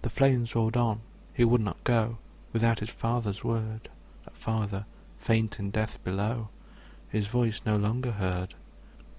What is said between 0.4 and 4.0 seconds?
rolled on; he would not go Without his father's word;